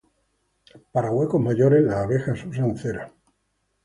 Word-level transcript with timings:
Para 0.91 1.11
huecos 1.11 1.39
mayores, 1.39 1.83
las 1.83 1.97
abejas 2.03 2.43
usan 2.43 2.75
cera. 2.75 3.13